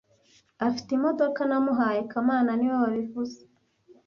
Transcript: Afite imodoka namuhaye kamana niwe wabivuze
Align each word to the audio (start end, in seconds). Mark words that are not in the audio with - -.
Afite 0.67 0.89
imodoka 0.97 1.39
namuhaye 1.49 2.01
kamana 2.11 2.51
niwe 2.57 2.75
wabivuze 2.83 3.39